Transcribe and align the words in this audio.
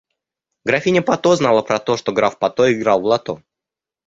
Графиня 0.65 1.03
Патто 1.03 1.35
знала 1.35 1.61
про 1.61 1.77
то, 1.77 1.95
что 1.95 2.11
граф 2.11 2.39
Патто 2.39 2.73
играл 2.73 3.01
в 3.01 3.03
лото. 3.05 3.43